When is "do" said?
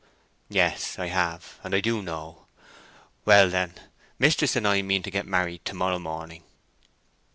1.79-2.01